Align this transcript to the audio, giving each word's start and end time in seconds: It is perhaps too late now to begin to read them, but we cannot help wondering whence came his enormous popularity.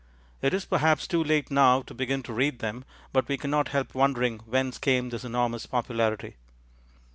It 0.41 0.51
is 0.55 0.65
perhaps 0.65 1.05
too 1.05 1.23
late 1.23 1.51
now 1.51 1.83
to 1.83 1.93
begin 1.93 2.23
to 2.23 2.33
read 2.33 2.57
them, 2.57 2.85
but 3.13 3.27
we 3.27 3.37
cannot 3.37 3.67
help 3.67 3.93
wondering 3.93 4.39
whence 4.47 4.79
came 4.79 5.11
his 5.11 5.23
enormous 5.23 5.67
popularity. 5.67 6.37